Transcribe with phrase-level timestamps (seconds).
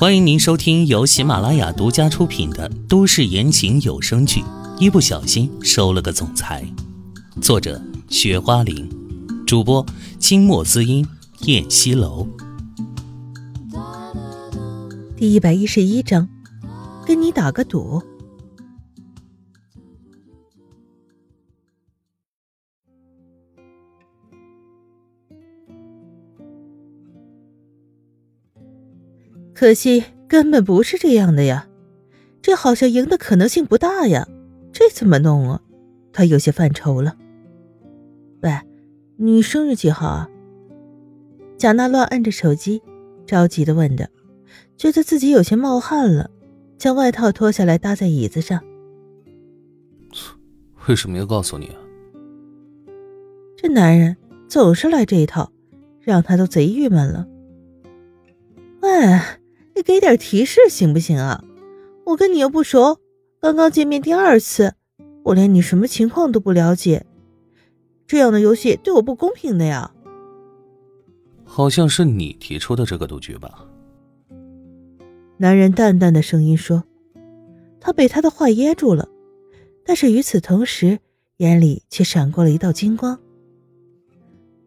[0.00, 4.40] 欢迎您收听由喜马拉雅独家出品的都市言情有声剧
[4.78, 6.64] 《一不小心收了个总裁》，
[7.42, 8.88] 作者：雪花玲，
[9.44, 9.84] 主播：
[10.20, 11.04] 清墨滋音、
[11.46, 12.28] 燕西楼。
[15.16, 16.28] 第一百一十一章，
[17.04, 18.00] 跟你打个赌。
[29.58, 31.66] 可惜根本不是这样的呀，
[32.40, 34.28] 这好像赢的可能性不大呀，
[34.72, 35.60] 这怎么弄啊？
[36.12, 37.16] 他有些犯愁了。
[38.42, 38.52] 喂，
[39.16, 40.30] 你生日几号啊？
[41.56, 42.80] 贾娜乱按着手机，
[43.26, 44.08] 着急的问着，
[44.76, 46.30] 觉得自己有些冒汗了，
[46.78, 48.62] 将外套脱下来搭在椅子上。
[50.86, 51.74] 为什么要告诉你啊？
[53.56, 55.50] 这男人总是来这一套，
[56.00, 57.26] 让他都贼郁闷了。
[58.82, 59.18] 喂。
[59.78, 61.44] 你给点提示行不行啊？
[62.04, 62.98] 我跟你又不熟，
[63.40, 64.74] 刚刚见面第二次，
[65.22, 67.06] 我连你什么情况都不了解，
[68.04, 69.92] 这样的游戏对我不公平的呀。
[71.44, 73.64] 好像是你提出的这个赌局吧？
[75.36, 76.82] 男人淡淡的声音说，
[77.78, 79.08] 他被他的话噎住了，
[79.84, 80.98] 但是与此同时，
[81.36, 83.16] 眼里却闪过了一道金光。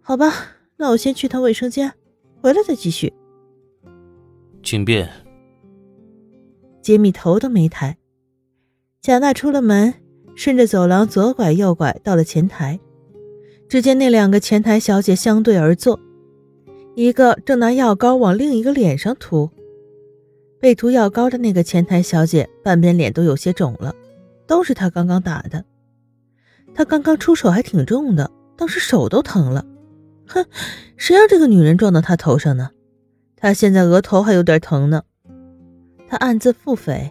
[0.00, 0.32] 好吧，
[0.78, 1.92] 那我先去趟卫生间，
[2.40, 3.12] 回来再继续。
[4.64, 5.08] 请便。
[6.82, 7.96] 杰米头都没抬。
[9.00, 9.94] 贾娜出了门，
[10.34, 12.80] 顺着走廊左拐右拐，到了前台。
[13.68, 16.00] 只见那两个前台小姐相对而坐，
[16.94, 19.50] 一个正拿药膏往另一个脸上涂。
[20.60, 23.94] 被涂药膏的那个前台小姐半边脸都有些肿了，
[24.46, 25.64] 都是她刚刚打的。
[26.74, 29.64] 她刚刚出手还挺重的，当时手都疼了。
[30.26, 30.44] 哼，
[30.96, 32.70] 谁让这个女人撞到她头上呢？
[33.44, 35.02] 他现在额头还有点疼呢，
[36.08, 37.10] 他暗自腹诽。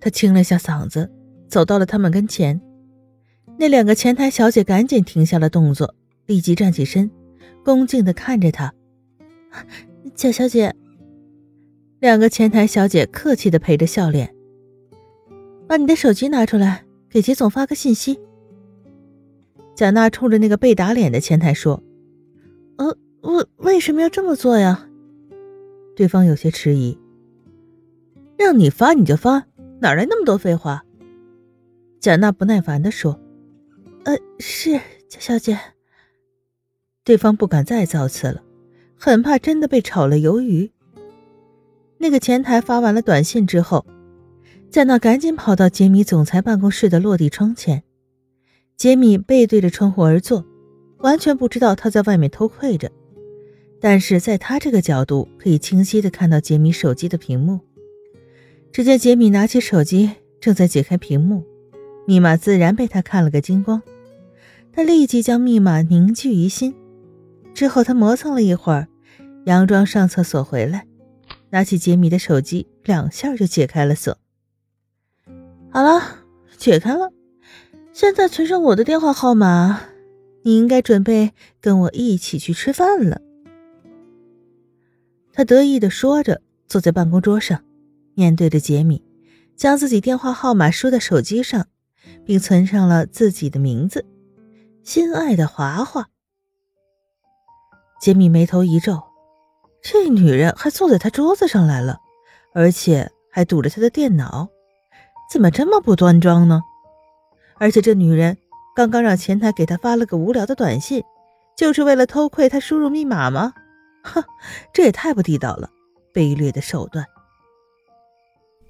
[0.00, 1.08] 他清了下嗓子，
[1.46, 2.60] 走到了他们跟前。
[3.56, 5.94] 那两个前台小姐赶紧停下了动作，
[6.26, 7.08] 立即站起身，
[7.64, 8.74] 恭敬的看着他。
[10.16, 10.74] 贾小姐，
[12.00, 14.34] 两个前台小姐客气的陪着笑脸。
[15.68, 18.18] 把你的手机拿出来，给杰总发个信息。
[19.76, 21.80] 贾娜冲着那个被打脸的前台说：“。”
[23.76, 24.88] 为什么要这么做呀？
[25.94, 26.98] 对方有些迟疑。
[28.38, 29.48] 让你发你就发，
[29.80, 30.82] 哪来那么多废话？
[32.00, 33.20] 贾娜不耐烦的说
[34.04, 35.58] ：“呃，是贾小姐。”
[37.04, 38.42] 对方不敢再造次了，
[38.98, 40.72] 很怕真的被炒了鱿鱼。
[41.98, 43.84] 那个前台发完了短信之后，
[44.70, 47.82] 贾娜赶紧跑到杰米总裁办公室的落地窗前。
[48.74, 50.46] 杰米背对着窗户而坐，
[51.00, 52.90] 完全不知道他在外面偷窥着。
[53.80, 57.60] 但是在他这个角度，可以清晰的看到杰米手机的屏幕。
[58.72, 60.10] 只见杰米拿起手机，
[60.40, 61.44] 正在解开屏幕，
[62.06, 63.82] 密码自然被他看了个精光。
[64.72, 66.74] 他立即将密码凝聚于心，
[67.54, 68.88] 之后他磨蹭了一会儿，
[69.46, 70.86] 佯装上厕所回来，
[71.50, 74.18] 拿起杰米的手机，两下就解开了锁。
[75.70, 76.02] 好了，
[76.58, 77.10] 解开了，
[77.92, 79.80] 现在存上我的电话号码，
[80.42, 83.22] 你应该准备跟我一起去吃饭了。
[85.36, 87.62] 他得意的说着，坐在办公桌上，
[88.14, 89.04] 面对着杰米，
[89.54, 91.66] 将自己电话号码输在手机上，
[92.24, 94.06] 并存上了自己的名字
[94.82, 96.08] ：“心爱的华华。”
[98.00, 99.02] 杰米眉头一皱，
[99.82, 101.98] 这女人还坐在他桌子上来了，
[102.54, 104.48] 而且还堵着他的电脑，
[105.30, 106.62] 怎么这么不端庄呢？
[107.58, 108.38] 而且这女人
[108.74, 111.04] 刚刚让前台给他发了个无聊的短信，
[111.58, 113.52] 就是为了偷窥他输入密码吗？
[114.06, 114.24] 哼，
[114.72, 115.70] 这也太不地道了，
[116.14, 117.04] 卑劣的手段。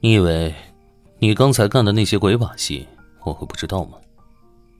[0.00, 0.54] 你以为
[1.18, 2.86] 你刚才干的那些鬼把戏
[3.24, 3.98] 我会不知道吗？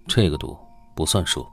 [0.08, 0.56] 这个赌
[0.96, 1.46] 不算数。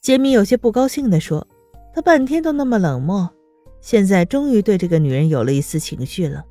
[0.00, 1.44] 杰米有些不高兴地说
[1.92, 3.28] ：“他半天都那么冷漠，
[3.80, 6.44] 现在终于对这个女人有了一丝情绪了。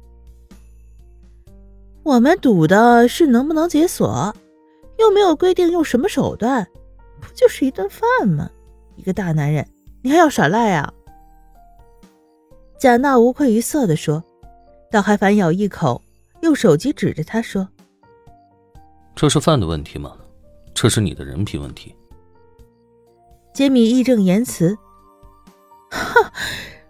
[2.03, 4.35] 我们赌的是能不能解锁，
[4.99, 6.67] 又没有规定用什么手段，
[7.21, 8.49] 不就是一顿饭吗？
[8.97, 9.65] 一个大男人。”
[10.05, 10.93] 你还要耍赖啊？
[12.77, 14.23] 贾娜无愧于色的说，
[14.91, 15.99] 倒还反咬一口，
[16.41, 17.67] 用手机指着他说
[19.15, 20.15] ：“这是饭的问题吗？
[20.75, 21.95] 这是你的人品问题。”
[23.51, 24.77] 杰米义正言辞
[25.89, 26.31] ：“哼，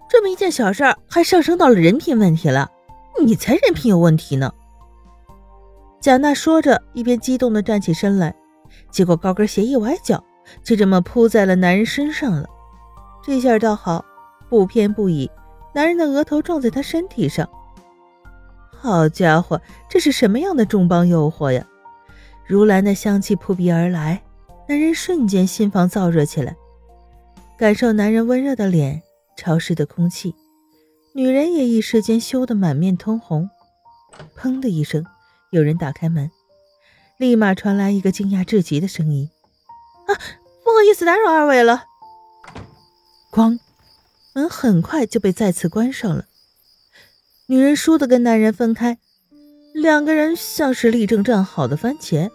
[0.09, 2.69] 这么一件小事还上升到了人品问题了，
[3.23, 4.53] 你才人品有问题呢。”
[6.03, 8.35] 贾娜说着，一边激动的站起身来，
[8.91, 10.21] 结果高跟鞋一崴脚，
[10.61, 12.49] 就这么扑在了男人身上了。
[13.25, 14.05] 这下倒好，
[14.49, 15.31] 不偏不倚，
[15.73, 17.49] 男人的额头撞在她身体上。
[18.69, 21.65] 好家伙，这是什么样的重磅诱惑呀！
[22.45, 24.21] 如兰的香气扑鼻而来，
[24.69, 26.55] 男人瞬间心房燥热起来。
[27.57, 29.01] 感受男人温热的脸、
[29.35, 30.35] 潮湿的空气，
[31.15, 33.49] 女人也一时间羞得满面通红。
[34.37, 35.03] 砰的一声，
[35.49, 36.29] 有人打开门，
[37.17, 39.27] 立马传来一个惊讶至极的声音
[40.05, 40.13] ：“啊，
[40.63, 41.85] 不好意思打扰二位了。”
[43.35, 43.59] 咣，
[44.33, 46.23] 门很快就被再次关上了。
[47.47, 48.97] 女人倏地跟男人分开，
[49.73, 52.31] 两个人像是立正站好的番茄，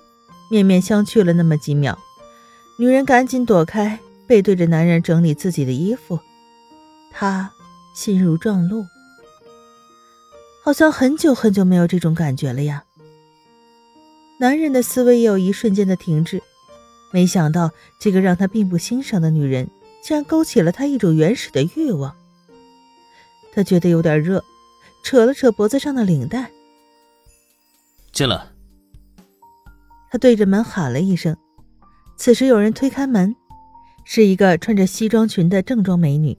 [0.51, 1.99] 面面相觑了那么几秒。
[2.79, 6.21] 女人赶紧躲开，背对着男人整理自己的衣服。
[7.11, 7.51] 她
[7.95, 8.85] 心如撞鹿，
[10.63, 12.85] 好像很久很久没有这种感觉了呀。
[14.39, 16.43] 男人的思维也有一瞬间的停滞，
[17.11, 19.71] 没想到这个让他并不欣赏的女人，
[20.03, 22.15] 竟然勾起了他一种原始的欲望。
[23.53, 24.45] 他觉得有点热。
[25.03, 26.51] 扯了扯脖子上的领带，
[28.13, 28.47] 进来。
[30.11, 31.35] 他对着门喊了一声。
[32.19, 33.35] 此时有人推开门，
[34.05, 36.37] 是一个穿着西装裙的正装美女，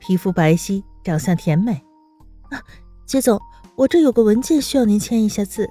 [0.00, 1.72] 皮肤白皙，长相甜美。
[2.50, 2.60] 啊，
[3.06, 3.40] 杰总，
[3.76, 5.70] 我这有个文件需要您签一下字。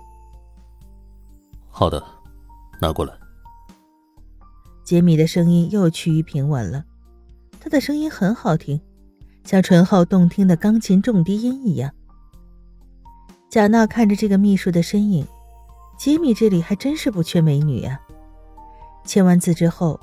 [1.70, 2.02] 好的，
[2.80, 3.14] 拿过来。
[4.86, 6.86] 杰米的声音又趋于平稳了，
[7.64, 8.78] 他的声音很好听，
[9.46, 11.90] 像醇厚动听的钢琴重低音一样。
[13.50, 15.26] 贾娜看着这个秘书的身影，
[15.98, 17.98] 吉米这里还真是不缺美女啊。
[19.06, 19.98] 签完字之后，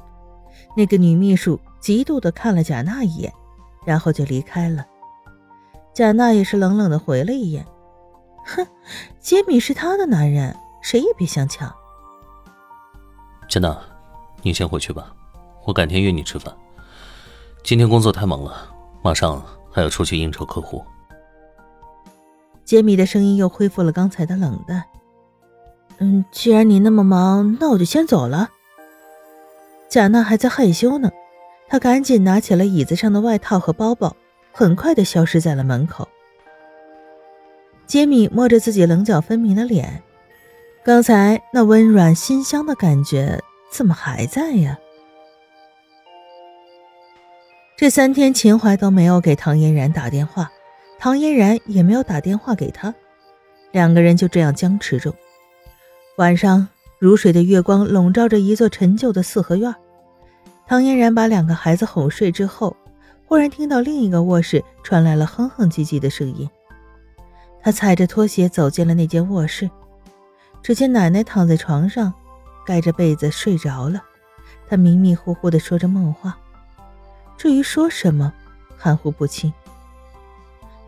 [0.75, 3.31] 那个女秘书嫉妒的看了贾娜一眼，
[3.85, 4.87] 然后就离开了。
[5.93, 7.63] 贾娜也是冷冷的回了一眼，
[8.47, 8.67] 哼，
[9.21, 11.71] 杰米是她的男人，谁也别想抢。
[13.51, 13.79] 贾娜，
[14.41, 15.15] 你先回去吧，
[15.67, 16.57] 我改天约你吃饭。
[17.63, 20.85] 今天工作太忙了，马上还要出去应酬客户。
[22.65, 24.83] 杰米的声音又恢复了刚才的冷淡。
[25.99, 28.49] 嗯，既然你那么忙，那我就先走了。
[29.89, 31.11] 贾娜还在害羞呢，
[31.69, 34.17] 她赶紧拿起了椅子上的外套和包包，
[34.53, 36.09] 很快的消失在了门口。
[37.87, 40.03] 杰米摸着自己棱角分明的脸，
[40.85, 43.41] 刚才那温软馨香的感觉
[43.71, 44.79] 怎么还在呀？
[47.81, 50.53] 这三天，秦淮都没有给唐嫣然打电话。
[50.99, 52.95] 唐嫣然也没有打电话给他，
[53.73, 55.15] 两个人就这样僵持着。
[56.19, 56.69] 晚上，
[56.99, 59.75] 如水的月光笼罩着一座陈旧的四合院。
[60.67, 62.77] 唐嫣然把两个孩子哄睡之后，
[63.25, 66.47] 忽然听到另一个卧室传来了哼哼唧唧的声音。
[67.63, 69.71] 她踩着拖鞋走进了那间卧室，
[70.63, 72.13] 只见奶奶躺在床上，
[72.67, 74.03] 盖着被子睡着了。
[74.69, 76.37] 她迷迷糊糊地说着梦话，
[77.41, 78.31] 至于说什么，
[78.77, 79.51] 含糊不清。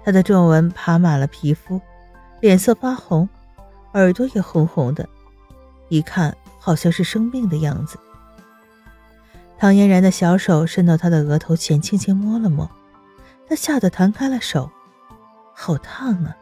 [0.05, 1.81] 他的皱纹爬满了皮肤，
[2.41, 3.27] 脸色发红，
[3.95, 5.09] 耳朵也红红的，
[5.89, 7.99] 一看好像是生病的样子。
[9.57, 12.71] 唐嫣然的小手伸到他的额头前，轻轻摸了摸，
[13.49, 14.71] 他吓得弹开了手，
[15.55, 16.37] 好烫啊！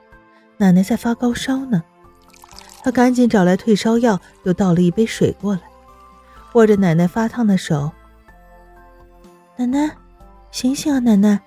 [0.57, 1.85] 奶奶在发高烧呢。
[2.83, 5.61] 他赶紧找来退烧药，又倒了一杯水过来，
[6.55, 7.93] 握着奶奶发烫的手
[9.61, 9.95] ：“奶奶，
[10.51, 11.39] 醒醒啊，奶奶，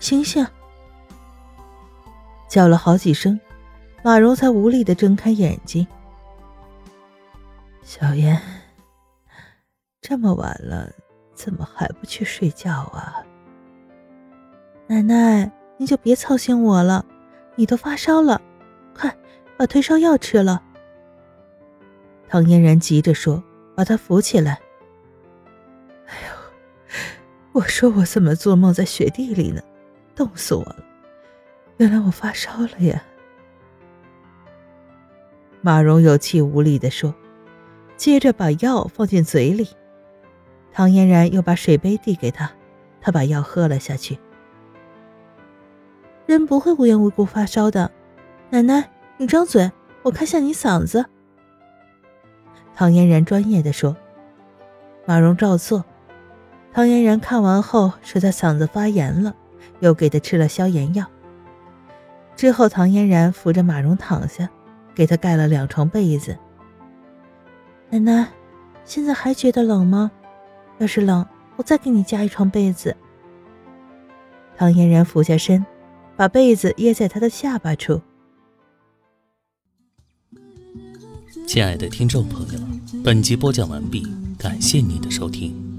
[0.00, 0.44] 醒醒！”
[2.50, 3.38] 叫了好几声，
[4.02, 5.86] 马蓉才无力的睁开眼睛。
[7.84, 8.36] 小妍，
[10.00, 10.90] 这么晚了，
[11.34, 13.22] 怎么还不去睡觉啊？
[14.88, 17.06] 奶奶，您就别操心我了，
[17.54, 18.42] 你都发烧了，
[18.92, 19.16] 快
[19.56, 20.60] 把退烧药吃了。
[22.28, 23.40] 唐嫣然急着说，
[23.76, 24.60] 把她扶起来。
[27.52, 29.60] 我说我怎么做梦在雪地里呢？
[30.14, 30.76] 冻死我了。
[31.76, 33.02] 原来我发烧了呀！
[35.60, 37.14] 马蓉有气无力地说，
[37.96, 39.68] 接着把药放进嘴里。
[40.72, 42.50] 唐嫣然又把水杯递给他，
[43.00, 44.18] 他把药喝了下去。
[46.24, 47.90] 人不会无缘无故发烧的，
[48.48, 49.70] 奶奶，你张嘴，
[50.02, 51.04] 我看下你嗓子。
[52.74, 53.94] 唐嫣然专业的说。
[55.04, 55.84] 马蓉照做。
[56.74, 59.34] 唐嫣然看完后说他嗓子发炎了，
[59.80, 61.06] 又给他吃了消炎药。
[62.34, 64.48] 之后，唐嫣然扶着马蓉躺下，
[64.94, 66.36] 给她盖了两床被子。
[67.90, 68.26] 奶奶，
[68.84, 70.10] 现在还觉得冷吗？
[70.78, 71.24] 要是冷，
[71.56, 72.96] 我再给你加一床被子。
[74.56, 75.64] 唐嫣然俯下身，
[76.16, 78.00] 把被子掖在她的下巴处。
[81.46, 82.60] 亲爱的听众朋友，
[83.04, 84.06] 本集播讲完毕，
[84.38, 85.71] 感谢您的收听。